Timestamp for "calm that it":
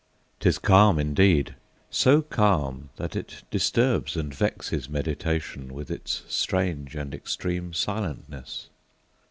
2.23-3.43